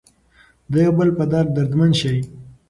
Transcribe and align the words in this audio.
د 0.71 0.73
یو 0.85 0.91
بل 0.97 1.09
په 1.17 1.23
درد 1.31 1.49
دردمن 1.57 1.91
شئ. 1.99 2.17